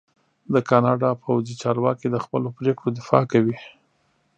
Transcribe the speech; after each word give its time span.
د 0.53 0.55
کاناډا 0.69 1.11
پوځي 1.23 1.55
چارواکي 1.63 2.07
د 2.11 2.15
خپلو 2.25 2.47
پرېکړو 2.57 2.89
دفاع 2.99 3.23
کوي. 3.31 3.57